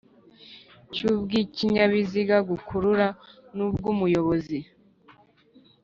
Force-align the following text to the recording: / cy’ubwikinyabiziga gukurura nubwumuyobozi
/ 0.47 0.93
cy’ubwikinyabiziga 0.93 2.37
gukurura 2.49 3.07
nubwumuyobozi 3.55 4.59